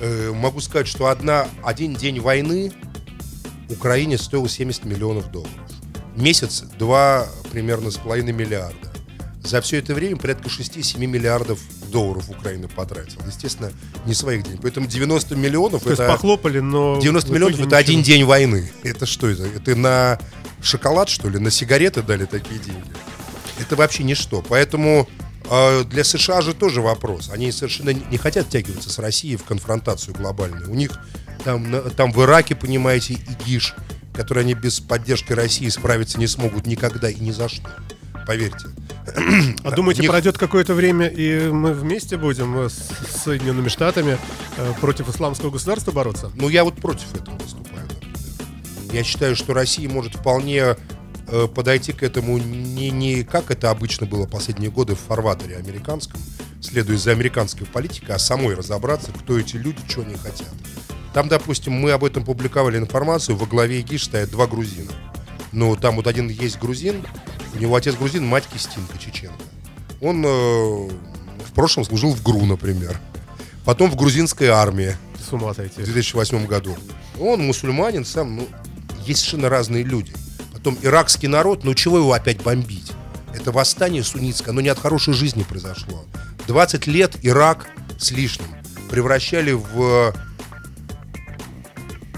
[0.00, 2.72] Э, могу сказать, что одна, один день войны
[3.68, 5.52] Украине стоил 70 миллионов долларов.
[6.16, 8.90] Месяц– два примерно с половиной миллиарда.
[9.42, 13.22] За все это время порядка 6-7 миллиардов долларов Украина потратила.
[13.26, 13.72] Естественно,
[14.06, 14.60] не своих денег.
[14.62, 16.10] Поэтому 90 миллионов То есть это...
[16.10, 16.98] похлопали, но...
[17.00, 18.70] 90 в миллионов это один день войны.
[18.82, 19.44] Это что это?
[19.44, 20.18] Это на
[20.62, 21.38] шоколад, что ли?
[21.38, 22.90] На сигареты дали такие деньги?
[23.58, 24.42] Это вообще ничто.
[24.48, 25.08] Поэтому
[25.50, 27.30] э, для США же тоже вопрос.
[27.30, 30.70] Они совершенно не хотят втягиваться с Россией в конфронтацию глобальную.
[30.70, 30.92] У них
[31.44, 33.74] там, там в Ираке, понимаете, ИГИШ,
[34.14, 37.70] который они без поддержки России справиться не смогут никогда и ни за что.
[38.30, 38.68] Поверьте.
[39.64, 44.18] А думаете, у них- пройдет какое-то время, и мы вместе будем э, с Соединенными Штатами
[44.56, 46.30] э, против исламского государства бороться?
[46.36, 47.88] Ну, я вот против этого выступаю.
[48.92, 50.76] Я считаю, что Россия может вполне
[51.26, 56.20] э, подойти к этому не, не как это обычно было последние годы в фарватере американском,
[56.62, 60.52] следуя за американской политикой, а самой разобраться, кто эти люди, что они хотят.
[61.14, 64.92] Там, допустим, мы об этом публиковали информацию, во главе ИГИШ стоят два грузина.
[65.52, 67.04] Ну, там вот один есть грузин,
[67.54, 69.34] у него отец грузин, мать Кистинка, чеченка.
[70.00, 72.98] Он э, в прошлом служил в ГРУ, например.
[73.64, 74.96] Потом в грузинской армии
[75.28, 75.82] С ума сойти.
[75.82, 76.76] в 2008 году.
[77.18, 78.48] Он мусульманин сам, ну,
[79.04, 80.12] есть совершенно разные люди.
[80.52, 82.92] Потом иракский народ, ну чего его опять бомбить?
[83.34, 86.04] Это восстание суннитское, оно не от хорошей жизни произошло.
[86.46, 88.48] 20 лет Ирак с лишним
[88.90, 90.12] превращали в,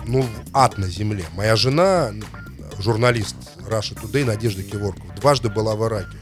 [0.07, 1.25] ну, в ад на земле.
[1.35, 2.12] Моя жена,
[2.78, 3.37] журналист
[3.68, 6.16] Russia Today, Надежда Киворкова, дважды была в Ираке.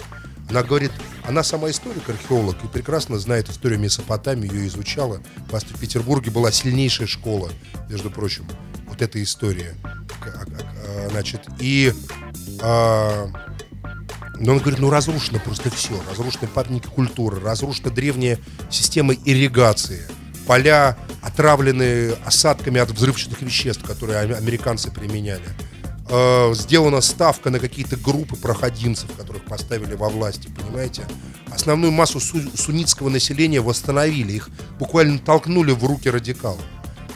[0.49, 0.91] Она говорит,
[1.27, 5.21] Она сама историк, археолог, и прекрасно знает историю Месопотамии, ее изучала.
[5.49, 7.51] В Петербурге была сильнейшая школа,
[7.89, 8.47] между прочим,
[8.89, 9.77] вот эта история.
[11.11, 11.93] Значит, и
[12.61, 13.31] а,
[14.41, 16.01] но он говорит, ну разрушено просто все.
[16.11, 18.39] Разрушены памятники культуры, разрушена древняя
[18.71, 20.03] система ирригации.
[20.47, 25.45] Поля отравлены осадками от взрывчатых веществ, которые американцы применяли.
[26.13, 31.07] Э, сделана ставка на какие-то группы проходимцев, которых поставили во власти, понимаете?
[31.53, 36.61] Основную массу су- суннитского населения восстановили, их буквально толкнули в руки радикалов.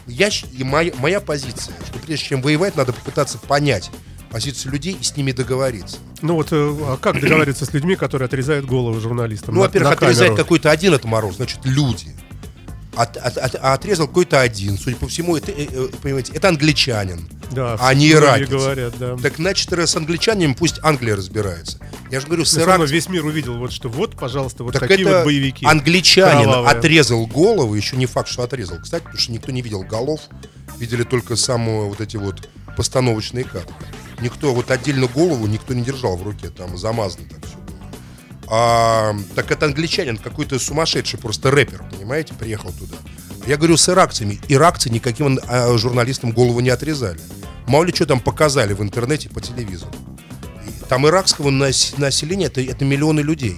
[0.07, 3.91] Я, и моя, моя позиция, что прежде чем воевать, надо попытаться понять,
[4.31, 5.97] позицию людей и с ними договориться.
[6.23, 9.57] Ну вот, э, а как договориться с людьми, которые отрезают головы журналистам?
[9.57, 12.15] Ну, во-первых, отрезать какой-то один отмороз, значит, люди.
[12.95, 14.79] От, от, от, отрезал какой-то один.
[14.79, 17.29] Судя по всему, это, э, э, понимаете, это англичанин.
[17.51, 18.49] Да, а не иракец.
[18.49, 19.17] говорят, да.
[19.17, 21.79] Так значит, с англичанами пусть Англия разбирается.
[22.11, 22.81] Я же говорю, с Ирак...
[22.89, 25.67] весь мир увидел, вот что вот, пожалуйста, вот так такие это вот боевики.
[25.67, 26.71] Англичанин кровавые.
[26.71, 28.79] отрезал голову, еще не факт, что отрезал.
[28.81, 30.21] Кстати, потому что никто не видел голов,
[30.79, 33.75] видели только самые вот эти вот постановочные кадры.
[34.21, 37.77] Никто, вот отдельно голову никто не держал в руке, там замазано так все было.
[38.47, 42.97] А, так это англичанин, какой-то сумасшедший, просто рэпер, понимаете, приехал туда.
[43.47, 44.41] Я говорю с иракцами.
[44.49, 47.21] Иракцы никаким а, журналистам голову не отрезали.
[47.67, 49.93] Мало ли что там показали в интернете по телевизору.
[50.67, 53.57] И там иракского населения это, это миллионы людей.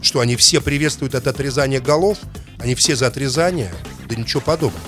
[0.00, 2.18] Что они все приветствуют это отрезание голов,
[2.58, 3.72] они все за отрезание,
[4.08, 4.82] да ничего подобного.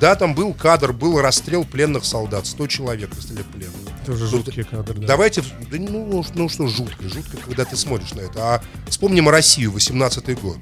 [0.00, 3.76] Да, там был кадр, был расстрел пленных солдат, 100 человек расстреляли пленных.
[4.06, 5.06] Тоже жуткий кадр, да.
[5.06, 8.54] Давайте, да, ну, ну что жутко, жутко, когда ты смотришь на это.
[8.54, 10.58] А вспомним Россию, 18 год.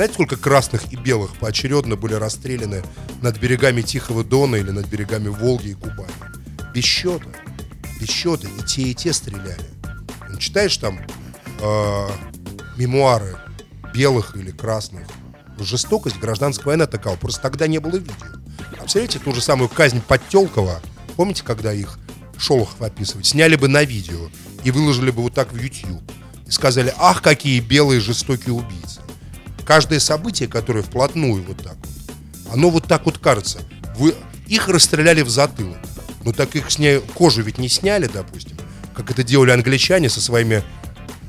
[0.00, 2.82] Знаете, сколько красных и белых поочередно были расстреляны
[3.20, 6.10] над берегами Тихого Дона или над берегами Волги и Кубани?
[6.72, 7.26] Без счета.
[8.00, 8.48] Без счета.
[8.48, 9.60] И те, и те стреляли.
[10.30, 11.00] Ну, читаешь там
[11.60, 12.08] э,
[12.78, 13.36] мемуары
[13.92, 15.06] белых или красных.
[15.58, 17.18] Жестокость, гражданская война такая.
[17.18, 18.14] Просто тогда не было видео.
[18.72, 20.80] А представляете, ту же самую казнь Подтелкова.
[21.16, 21.98] Помните, когда их
[22.38, 23.26] Шолохов описывает?
[23.26, 24.30] Сняли бы на видео
[24.64, 26.00] и выложили бы вот так в YouTube.
[26.46, 28.99] И сказали, ах, какие белые жестокие убийцы.
[29.70, 33.60] Каждое событие, которое вплотную вот так вот, оно вот так вот кажется.
[33.98, 34.16] Вы,
[34.48, 35.78] их расстреляли в затылок.
[36.24, 36.98] Но так их сня...
[37.14, 38.56] кожу ведь не сняли, допустим,
[38.96, 40.64] как это делали англичане со своими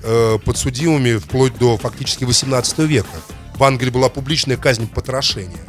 [0.02, 3.16] э, подсудимыми вплоть до фактически 18 века.
[3.54, 5.64] В Англии была публичная казнь потрошения.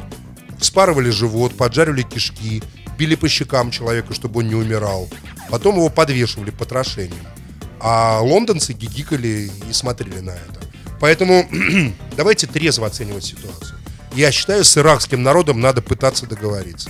[0.59, 2.63] Спарывали живот, поджаривали кишки,
[2.97, 5.07] били по щекам человека, чтобы он не умирал.
[5.51, 7.27] Потом его подвешивали потрошением.
[7.79, 10.62] А лондонцы гигикали и смотрели на это.
[11.03, 11.45] Поэтому
[12.15, 13.77] давайте трезво оценивать ситуацию.
[14.13, 16.89] Я считаю, с иракским народом надо пытаться договориться.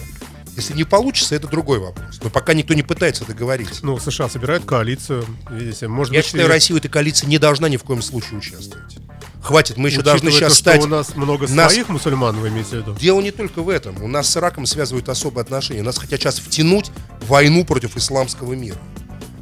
[0.56, 2.20] Если не получится, это другой вопрос.
[2.22, 3.84] Но пока никто не пытается договориться.
[3.84, 5.88] Ну, США собирают коалицию, видите.
[5.88, 6.48] Может Я быть, считаю, и...
[6.48, 8.98] Россия в этой коалиции не должна ни в коем случае участвовать.
[9.42, 10.84] Хватит, мы еще Учитывая должны сейчас то, стать...
[10.84, 11.72] у нас много нас...
[11.74, 12.96] своих мусульман, вы имеете в виду?
[13.00, 14.00] Дело не только в этом.
[14.04, 15.82] У нас с Ираком связывают особые отношения.
[15.82, 18.78] Нас хотят сейчас втянуть в войну против исламского мира.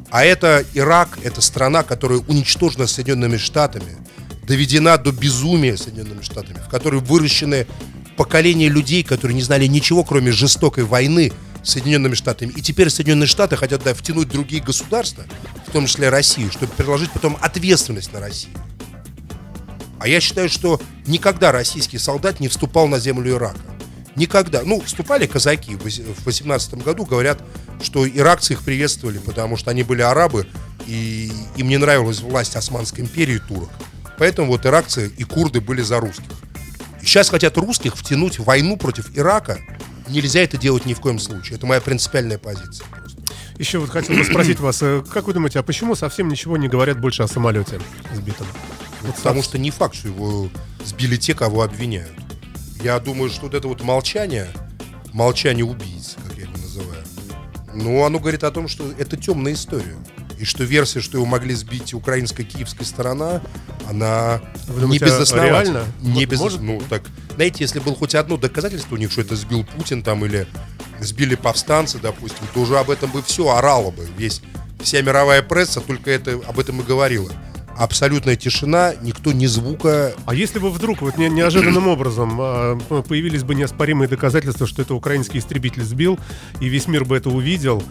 [0.08, 3.98] А это Ирак, это страна, которая уничтожена Соединенными Штатами,
[4.46, 7.66] доведена до безумия Соединенными Штатами, в которой выращены
[8.16, 12.52] поколения людей, которые не знали ничего, кроме жестокой войны с Соединенными Штатами.
[12.56, 15.24] И теперь Соединенные Штаты хотят да, втянуть другие государства,
[15.66, 18.54] в том числе Россию, чтобы переложить потом ответственность на Россию.
[19.98, 23.60] А я считаю, что никогда российский солдат не вступал на землю Ирака.
[24.16, 24.62] Никогда.
[24.64, 27.40] Ну, вступали казаки в 18 году, говорят,
[27.82, 30.46] что иракцы их приветствовали, потому что они были арабы,
[30.86, 33.70] и им не нравилась власть Османской империи турок.
[34.22, 36.30] Поэтому вот иракцы и курды были за русских.
[37.02, 39.58] И сейчас хотят русских втянуть в войну против Ирака.
[40.06, 41.56] Нельзя это делать ни в коем случае.
[41.56, 42.86] Это моя принципиальная позиция.
[42.86, 43.20] Просто.
[43.58, 46.68] Еще вот хотел бы спросить вас, э, как вы думаете, а почему совсем ничего не
[46.68, 47.80] говорят больше о самолете
[48.14, 48.46] сбитом?
[49.00, 50.48] Вот потому что не факт, что его
[50.84, 52.14] сбили те, кого обвиняют.
[52.80, 54.46] Я думаю, что вот это вот молчание,
[55.12, 57.02] молчание убийц, как я его называю,
[57.74, 59.96] ну, оно говорит о том, что это темная история
[60.42, 63.40] и что версия, что его могли сбить украинская киевская сторона,
[63.88, 65.84] она Вы думаете, не безосновательна.
[66.00, 66.40] Не без...
[66.40, 66.60] Может?
[66.60, 67.04] Ну, так,
[67.36, 70.48] знаете, если было хоть одно доказательство у них, что это сбил Путин там или
[71.00, 74.04] сбили повстанцы, допустим, то уже об этом бы все орало бы.
[74.18, 74.42] Весь,
[74.80, 77.30] вся мировая пресса только это, об этом и говорила
[77.76, 80.12] абсолютная тишина, никто ни звука.
[80.26, 82.78] А если бы вдруг вот не, неожиданным образом а,
[83.08, 86.18] появились бы неоспоримые доказательства, что это украинский истребитель сбил,
[86.60, 87.82] и весь мир бы это увидел,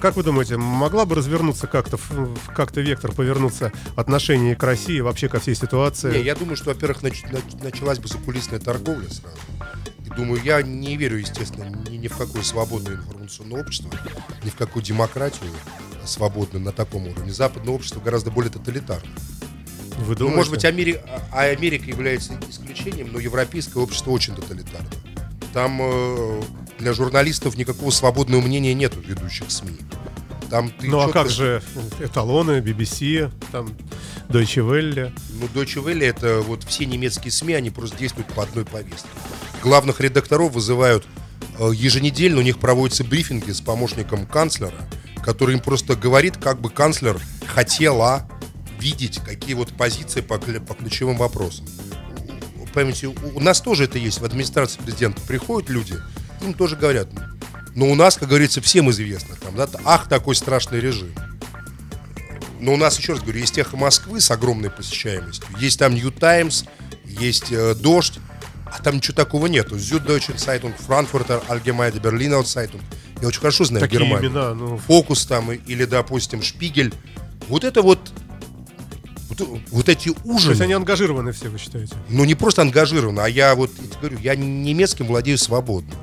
[0.00, 1.98] как вы думаете, могла бы развернуться как-то,
[2.54, 6.12] как-то вектор повернуться отношение к России, вообще ко всей ситуации?
[6.18, 9.36] Не, я думаю, что, во-первых, нач- началась бы закулисная торговля сразу.
[10.04, 13.90] И думаю, я не верю, естественно, ни, ни в какое свободное информационное общество,
[14.44, 15.50] ни в какую демократию
[16.04, 17.32] свободную на таком уровне.
[17.32, 19.10] Западное общество гораздо более тоталитарно.
[19.98, 20.36] Вы Ну, думаете?
[20.36, 21.00] может быть, Амери-
[21.32, 24.88] а Америка является исключением, но европейское общество очень тоталитарно.
[25.52, 26.42] Там э,
[26.78, 29.78] для журналистов никакого свободного мнения нет в ведущих СМИ.
[30.50, 31.62] Там ты Ну а как же
[32.00, 33.74] эталоны, BBC, там
[34.28, 35.12] Deutsche Welle?
[35.40, 39.08] Ну, Deutsche Welle это вот все немецкие СМИ, они просто действуют по одной повестке.
[39.62, 41.06] Главных редакторов вызывают
[41.58, 44.88] э, еженедельно, у них проводятся брифинги с помощником канцлера,
[45.22, 48.28] который им просто говорит, как бы канцлер хотела
[48.78, 51.66] видеть, какие вот позиции по, по ключевым вопросам.
[52.72, 55.96] Поймите, у, нас тоже это есть, в администрации президента приходят люди,
[56.42, 57.08] им тоже говорят,
[57.74, 61.12] но у нас, как говорится, всем известно, там, да, ах, такой страшный режим.
[62.60, 65.46] Но у нас, еще раз говорю, есть эхо Москвы с огромной посещаемостью.
[65.58, 66.64] Есть там Нью Таймс,
[67.04, 68.18] есть э, Дождь,
[68.66, 69.76] а там ничего такого нету.
[69.76, 72.80] Süddeutsche Zeitung, Frankfurter Allgemeine Berliner Zeitung.
[73.20, 74.30] Я очень хорошо знаю Такие Германию.
[74.30, 76.92] имена, ну, Фокус там или, допустим, Шпигель.
[77.48, 78.12] Вот это вот,
[79.28, 80.52] вот, вот эти то ужины.
[80.52, 81.94] есть они ангажированы все, вы считаете?
[82.08, 85.94] Ну, не просто ангажирован, а я вот, я говорю, я немецким владею свободно.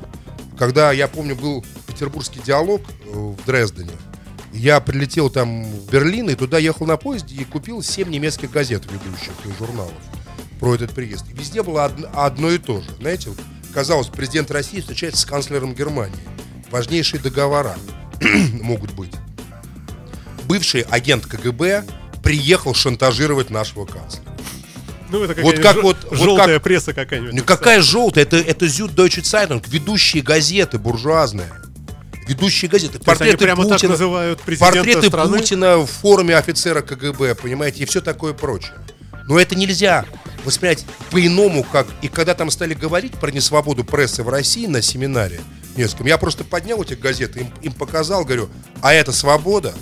[0.57, 3.91] Когда, я помню, был петербургский диалог э, в Дрездене,
[4.53, 8.83] я прилетел там в Берлин, и туда ехал на поезде и купил 7 немецких газет
[8.85, 9.93] ведущих и журналов
[10.59, 11.25] про этот приезд.
[11.29, 12.89] И везде было одно, одно и то же.
[12.99, 13.39] Знаете, вот,
[13.73, 16.15] казалось, президент России встречается с канцлером Германии.
[16.71, 17.75] Важнейшие договора
[18.61, 19.11] могут быть.
[20.47, 21.83] Бывший агент КГБ
[22.25, 24.25] приехал шантажировать нашего канцлера.
[25.11, 27.33] Ну, это Вот как вот- вот желтая как- пресса какая-нибудь.
[27.33, 28.25] Ну какая желтая?
[28.25, 31.47] Это, это Süddeutsche Zeitung, ведущие газеты буржуазные.
[32.27, 32.97] Ведущие газеты.
[32.97, 35.37] То Портреты прямо так Путина, называют президента портреты страны?
[35.37, 38.73] Путина в форме офицера КГБ, понимаете, и все такое прочее.
[39.27, 40.05] Но это нельзя
[40.43, 41.85] воспринять по-иному, как...
[42.01, 45.39] И когда там стали говорить про несвободу прессы в России на семинаре
[45.77, 48.49] нескольком, я просто поднял эти газеты, им, им показал, говорю,
[48.81, 49.75] а это свобода?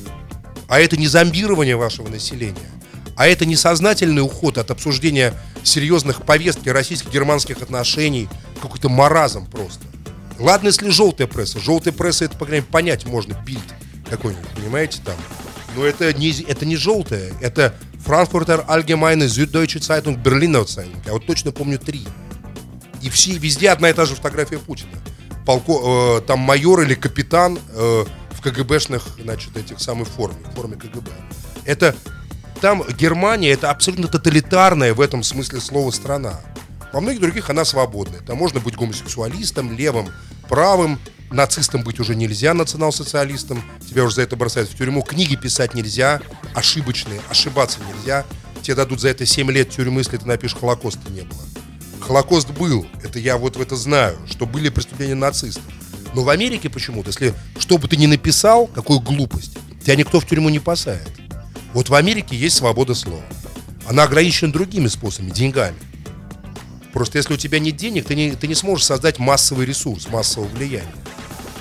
[0.67, 2.69] А это не зомбирование вашего населения?
[3.15, 8.27] А это не сознательный уход от обсуждения серьезных повестки российско-германских отношений,
[8.61, 9.85] какой-то маразм просто.
[10.39, 11.59] Ладно, если желтая пресса.
[11.59, 13.61] Желтая пресса, это, по крайней мере, понять можно, бильд
[14.09, 15.15] какой-нибудь, понимаете, там.
[15.75, 21.01] Но это не, это не желтая, это Frankfurter Allgemeine Süddeutsche Zeitung, Berliner Zeitung.
[21.05, 22.05] Я вот точно помню три.
[23.01, 24.91] И все, везде одна и та же фотография Путина.
[25.45, 28.05] Полко, э, там майор или капитан э,
[28.43, 31.11] КГБшных, значит, этих самых форме, форме КГБ.
[31.65, 31.95] Это
[32.61, 36.39] там Германия, это абсолютно тоталитарная в этом смысле слова страна.
[36.93, 38.21] Во многих других она свободная.
[38.21, 40.09] Там можно быть гомосексуалистом, левым,
[40.47, 40.99] правым,
[41.31, 43.63] нацистом быть уже нельзя, национал-социалистом.
[43.89, 45.01] Тебя уже за это бросают в тюрьму.
[45.01, 46.21] Книги писать нельзя,
[46.53, 48.25] ошибочные, ошибаться нельзя.
[48.61, 51.41] Тебе дадут за это 7 лет тюрьмы, если ты напишешь «Холокоста не было».
[51.99, 55.63] Холокост был, это я вот в это знаю, что были преступления нацистов.
[56.13, 60.27] Но в Америке почему-то, если что бы ты ни написал, какую глупость, тебя никто в
[60.27, 61.09] тюрьму не посадит.
[61.73, 63.23] Вот в Америке есть свобода слова.
[63.87, 65.77] Она ограничена другими способами, деньгами.
[66.93, 70.47] Просто если у тебя нет денег, ты не, ты не сможешь создать массовый ресурс, массового
[70.49, 70.93] влияния.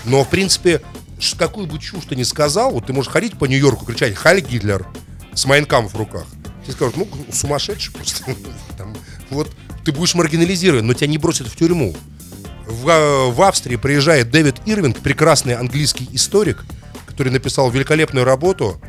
[0.04, 0.82] Но, в принципе,
[1.38, 4.86] какую бы чушь ты ни сказал, вот ты можешь ходить по Нью-Йорку, кричать «Халь Гитлер»
[5.32, 6.26] с Майнкам в руках.
[6.62, 8.24] Тебе скажут, ну, сумасшедший просто.
[9.30, 9.50] Вот
[9.82, 11.96] ты будешь маргинализирован, но тебя не бросят в тюрьму.
[12.72, 16.64] В, э, в Австрии приезжает Дэвид Ирвинг, прекрасный английский историк,
[17.06, 18.80] который написал великолепную работу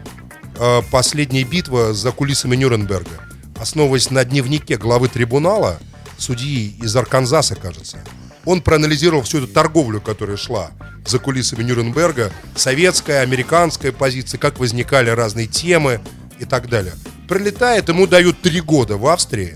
[0.58, 3.20] э, «Последняя битва за кулисами Нюрнберга»,
[3.60, 5.80] основываясь на дневнике главы трибунала,
[6.18, 7.98] судьи из Арканзаса, кажется.
[8.46, 10.72] Он проанализировал всю эту торговлю, которая шла
[11.06, 16.00] за кулисами Нюрнберга, советская, американская позиция, как возникали разные темы
[16.40, 16.94] и так далее.
[17.28, 19.54] Прилетает, ему дают три года в Австрии,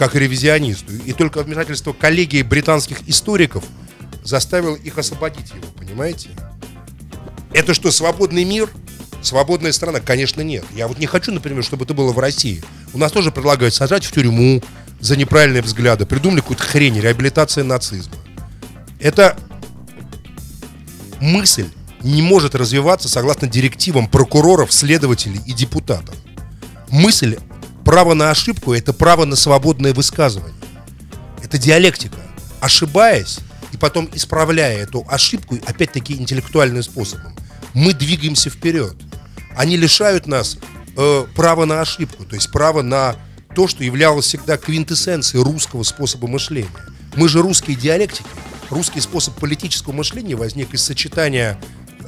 [0.00, 0.94] как ревизионисту.
[1.04, 3.62] И только вмешательство коллегии британских историков
[4.24, 6.30] заставило их освободить его, понимаете?
[7.52, 8.70] Это что, свободный мир?
[9.20, 10.00] Свободная страна?
[10.00, 10.64] Конечно, нет.
[10.74, 12.62] Я вот не хочу, например, чтобы это было в России.
[12.94, 14.62] У нас тоже предлагают сажать в тюрьму
[15.00, 16.06] за неправильные взгляды.
[16.06, 18.14] Придумали какую-то хрень, реабилитация нацизма.
[19.00, 19.36] Это
[21.20, 21.66] мысль
[22.02, 26.14] не может развиваться согласно директивам прокуроров, следователей и депутатов.
[26.88, 27.36] Мысль,
[27.90, 30.54] право на ошибку– это право на свободное высказывание.
[31.42, 32.18] Это диалектика.
[32.60, 33.40] Ошибаясь
[33.72, 37.34] и потом исправляя эту ошибку, опять-таки интеллектуальным способом,
[37.74, 38.94] мы двигаемся вперед.
[39.56, 40.56] Они лишают нас
[40.96, 43.16] э, права на ошибку, то есть права на
[43.56, 46.70] то, что являлось всегда квинтэссенцией русского способа мышления.
[47.16, 48.28] Мы же русские диалектики.
[48.68, 51.58] Русский способ политического мышления возник из сочетания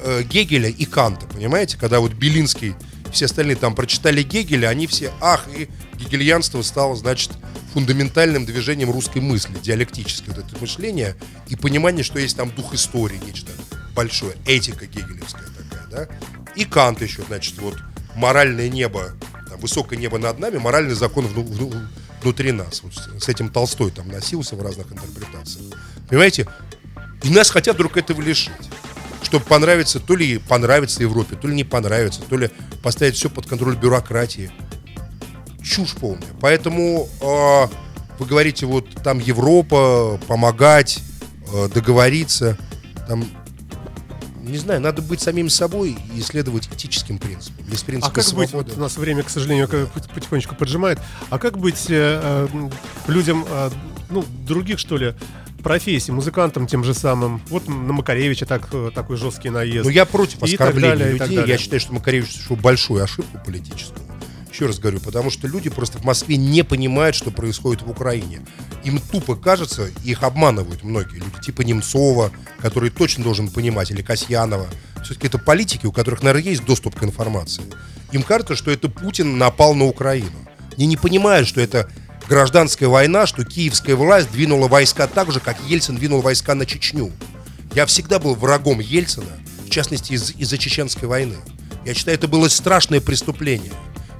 [0.01, 1.77] э, Гегеля и Канта, понимаете?
[1.77, 2.73] Когда вот Белинский,
[3.13, 7.31] все остальные там прочитали Гегеля, они все, ах, и гегельянство стало, значит,
[7.73, 11.15] фундаментальным движением русской мысли, диалектическое вот это мышление
[11.47, 13.51] и понимание, что есть там дух истории, нечто
[13.95, 16.07] большое, этика гегелевская такая, да?
[16.55, 17.77] И Кант еще, значит, вот
[18.15, 19.11] моральное небо,
[19.49, 21.87] там, высокое небо над нами, моральный закон вну- вну-
[22.21, 22.81] внутри нас.
[22.83, 25.73] Вот с этим Толстой там носился в разных интерпретациях.
[26.09, 26.47] Понимаете?
[27.23, 28.51] И нас хотят вдруг этого лишить.
[29.33, 32.51] Чтобы понравиться, то ли понравится Европе, то ли не понравится, то ли
[32.83, 34.51] поставить все под контроль бюрократии.
[35.63, 36.27] Чушь полная.
[36.39, 37.67] Поэтому э,
[38.19, 40.99] вы говорите, вот там Европа, помогать,
[41.51, 42.59] э, договориться.
[43.07, 43.25] Там,
[44.43, 47.65] не знаю, надо быть самим собой и следовать этическим принципам.
[47.71, 48.69] Есть принципы А как быть, свободы.
[48.69, 49.67] вот у нас время, к сожалению,
[50.13, 50.99] потихонечку поджимает,
[51.31, 52.69] а как быть э, э,
[53.07, 53.71] людям, э,
[54.11, 55.15] ну, других, что ли,
[55.63, 57.41] профессий, музыкантам тем же самым?
[57.49, 59.85] Вот на Макаревича так, э, такой жесткий наезд.
[59.85, 61.19] Но я против оскорбления людей.
[61.19, 61.45] далее.
[61.47, 63.99] Я считаю, что Макаревич совершил большую ошибку политическую.
[64.51, 68.41] Еще раз говорю, потому что люди просто в Москве не понимают, что происходит в Украине.
[68.83, 74.67] Им тупо кажется, их обманывают многие люди, типа Немцова, который точно должен понимать, или Касьянова.
[75.03, 77.63] Все-таки это политики, у которых, наверное, есть доступ к информации.
[78.11, 80.37] Им кажется, что это Путин напал на Украину.
[80.77, 81.89] Они не понимают, что это
[82.33, 87.11] гражданская война, что киевская власть двинула войска так же, как Ельцин двинул войска на Чечню.
[87.75, 89.29] Я всегда был врагом Ельцина,
[89.67, 91.35] в частности из- из-за чеченской войны.
[91.85, 93.71] Я считаю, это было страшное преступление.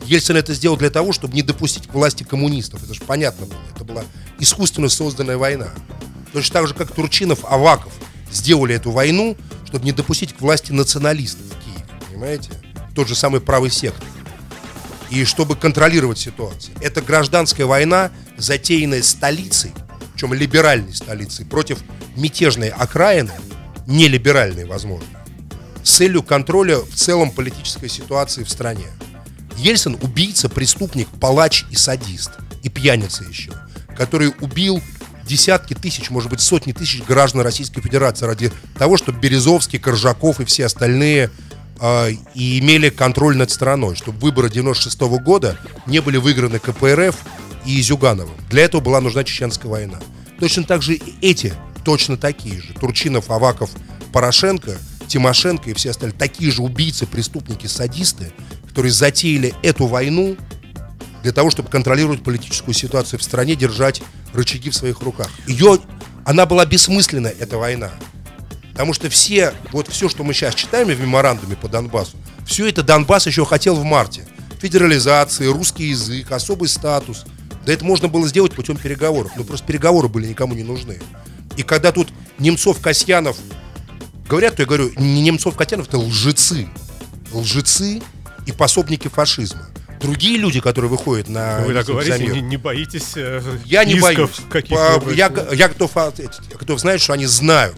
[0.05, 2.83] Ельцин это сделал для того, чтобы не допустить к власти коммунистов.
[2.83, 3.59] Это же понятно было.
[3.75, 4.03] Это была
[4.37, 5.69] искусственно созданная война.
[6.33, 7.93] Точно так же, как Турчинов, Аваков
[8.31, 11.85] сделали эту войну, чтобы не допустить к власти националистов в Киеве.
[12.11, 12.51] Понимаете?
[12.93, 14.05] Тот же самый правый сектор.
[15.13, 16.75] И чтобы контролировать ситуацию.
[16.81, 19.71] Это гражданская война, затеянная столицей,
[20.11, 21.77] причем либеральной столицей, против
[22.15, 23.31] мятежной окраины,
[23.85, 25.07] нелиберальной, возможно,
[25.83, 28.87] с целью контроля в целом политической ситуации в стране.
[29.55, 32.31] Ельцин убийца, преступник, палач и садист,
[32.63, 33.51] и пьяница еще,
[33.95, 34.81] который убил
[35.27, 40.45] десятки тысяч, может быть, сотни тысяч граждан Российской Федерации ради того, чтобы Березовский, Коржаков и
[40.45, 41.29] все остальные
[41.83, 47.15] э, и имели контроль над страной, чтобы выборы 96 года не были выиграны КПРФ
[47.65, 48.35] и Зюгановым.
[48.49, 49.99] Для этого была нужна Чеченская война.
[50.39, 53.69] Точно так же и эти, точно такие же, Турчинов, Аваков,
[54.13, 58.31] Порошенко, Тимошенко и все остальные, такие же убийцы, преступники, садисты,
[58.67, 60.37] которые затеяли эту войну
[61.21, 64.01] для того, чтобы контролировать политическую ситуацию в стране, держать
[64.33, 65.29] рычаги в своих руках.
[65.47, 65.79] Ее,
[66.25, 67.91] она была бессмысленна, эта война.
[68.73, 72.83] Потому что все, вот все, что мы сейчас читаем в меморандуме по Донбассу, все это
[72.83, 74.25] Донбасс еще хотел в марте.
[74.59, 77.25] Федерализации, русский язык, особый статус.
[77.65, 79.31] Да это можно было сделать путем переговоров.
[79.35, 80.99] Но просто переговоры были никому не нужны.
[81.55, 82.09] И когда тут
[82.39, 83.37] Немцов, Касьянов
[84.27, 86.67] говорят, то я говорю, не Немцов, Касьянов, это лжецы.
[87.31, 88.01] Лжецы
[88.45, 89.67] и пособники фашизма.
[90.01, 94.31] Другие люди, которые выходят на Вы так говорите, не, не боитесь э, я не боюсь.
[94.69, 96.41] По- Я, я готов, ответить.
[96.51, 97.77] я готов знать, что они знают,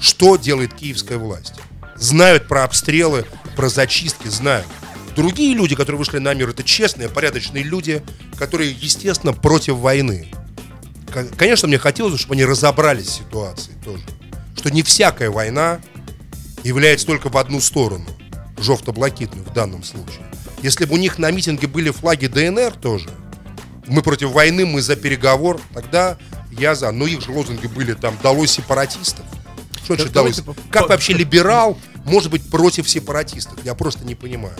[0.00, 1.54] что делает киевская власть.
[1.96, 4.66] Знают про обстрелы, про зачистки, знают.
[5.14, 8.02] Другие люди, которые вышли на мир, это честные, порядочные люди,
[8.38, 10.28] которые, естественно, против войны.
[11.36, 14.02] Конечно, мне хотелось, бы, чтобы они разобрались в ситуации тоже.
[14.56, 15.80] Что не всякая война
[16.62, 18.06] является только в одну сторону,
[18.58, 20.24] жовто-блакитную в данном случае.
[20.62, 23.10] Если бы у них на митинге были флаги ДНР тоже,
[23.86, 26.16] мы против войны, мы за переговор, тогда
[26.52, 26.92] я за.
[26.92, 29.24] Но их же лозунги были там «долой сепаратистов».
[29.84, 33.58] Что значит «долой давайте Как вообще либерал может быть против сепаратистов?
[33.64, 34.56] Я просто не понимаю.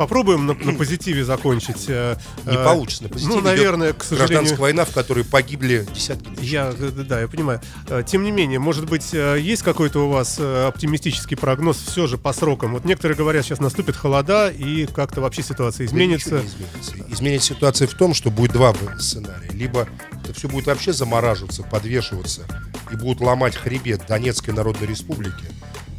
[0.00, 1.84] Попробуем на, на позитиве закончить.
[1.88, 3.02] э, Не э, получится.
[3.02, 4.28] На позитиве Ну, наверное, к сожалению...
[4.28, 6.48] Гражданская война, в которой погибли десятки тысяч.
[6.48, 7.60] Я, э, да, я понимаю.
[8.06, 12.72] Тем не менее, может быть, есть какой-то у вас оптимистический прогноз все же по срокам?
[12.72, 16.38] Вот некоторые говорят, сейчас наступит холода и как-то вообще ситуация изменится.
[16.46, 17.12] изменится.
[17.12, 19.50] Изменится ситуация в том, что будет два сценария.
[19.52, 19.86] Либо
[20.24, 22.46] это все будет вообще замораживаться, подвешиваться
[22.90, 25.44] и будут ломать хребет Донецкой Народной Республики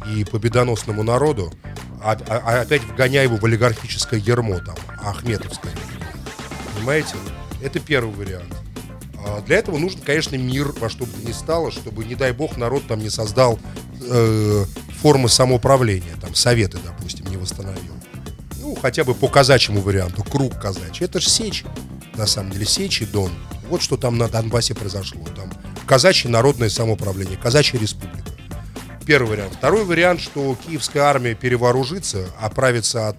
[0.06, 1.52] и победоносному народу,
[2.02, 5.72] а, а- а опять вгоняя его в олигархическое ермо, там, Ахметовское.
[6.74, 7.14] Понимаете?
[7.62, 8.52] Это первый вариант.
[9.24, 12.32] А для этого нужен, конечно, мир во что бы то ни стало, чтобы, не дай
[12.32, 13.58] бог, народ там не создал
[14.00, 14.64] э,
[15.00, 17.92] формы самоуправления, там, советы, допустим, не восстановил.
[18.60, 21.04] Ну, хотя бы по казачьему варианту, круг казачий.
[21.04, 21.64] Это же Сечь,
[22.16, 23.30] на самом деле, Сечь и Дон.
[23.68, 25.24] Вот что там на Донбассе произошло.
[25.36, 25.50] Там
[25.86, 28.18] казачье народное самоуправление, казачья республика.
[29.06, 29.54] Первый вариант.
[29.54, 33.16] Второй вариант, что киевская армия перевооружится, оправится от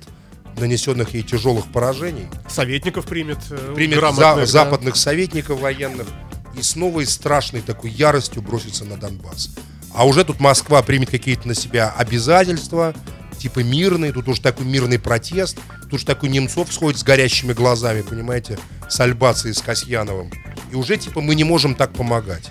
[0.58, 3.40] нанесенных ей тяжелых поражений, Советников примет.
[3.50, 4.46] э, примет за- да.
[4.46, 6.08] западных советников военных
[6.56, 9.50] и с новой страшной такой яростью бросится на Донбасс.
[9.96, 12.94] А уже тут Москва примет какие-то на себя обязательства,
[13.40, 15.58] типа мирный, тут уже такой мирный протест,
[15.90, 18.58] тут же такой Немцов сходит с горящими глазами, понимаете,
[18.90, 20.32] с Альбацией, с Касьяновым.
[20.72, 22.50] И уже типа мы не можем так помогать.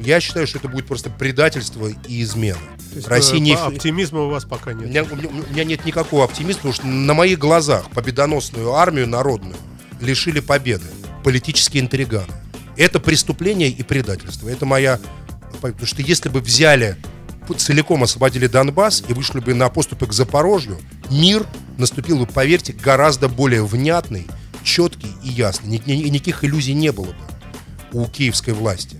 [0.00, 2.58] Я считаю, что это будет просто предательство и измена.
[2.90, 3.54] То есть, Россия э, не...
[3.54, 4.86] Оптимизма у вас пока нет.
[4.86, 9.56] у меня- у меня нет никакого оптимизма, потому что на моих глазах победоносную армию народную
[10.00, 10.86] лишили победы.
[11.24, 12.32] Политические интриганы.
[12.76, 14.48] Это преступление и предательство.
[14.48, 14.98] Это моя...
[15.60, 16.96] Потому что если бы взяли,
[17.58, 20.78] целиком освободили Донбасс и вышли бы на поступы к Запорожью,
[21.10, 21.44] мир
[21.76, 24.26] наступил бы, поверьте, гораздо более внятный,
[24.62, 25.68] четкий и ясный.
[25.68, 27.16] Ни- ни- никаких иллюзий не было бы
[27.92, 28.96] у киевской власти.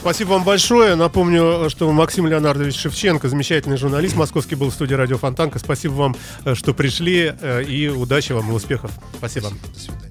[0.00, 0.94] Спасибо вам большое.
[0.94, 5.58] Напомню, что Максим Леонардович Шевченко, замечательный журналист московский, был в студии Радио Фонтанка.
[5.58, 8.90] Спасибо вам, э, что пришли, э, и удачи вам и успехов.
[9.18, 9.50] Спасибо.
[9.50, 10.10] До свидания.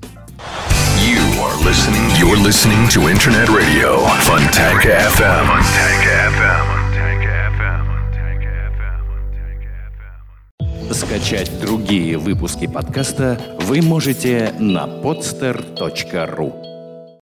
[10.91, 16.68] Скачать другие выпуски подкаста вы можете на podster.ru